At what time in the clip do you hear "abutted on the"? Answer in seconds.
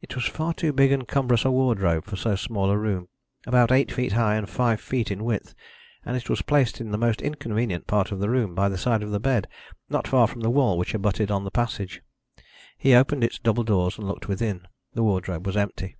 10.94-11.50